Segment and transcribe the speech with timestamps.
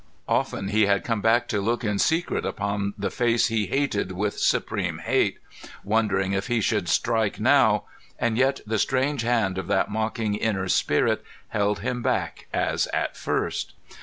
[0.27, 4.39] Often he had come back to look in secret upon the face he hated with
[4.39, 5.37] supreme hate,
[5.83, 7.83] wondering if he should strike now,
[8.17, 13.15] and yet the strange hand of that mocking inner spirit held him back as at
[13.15, 13.73] first.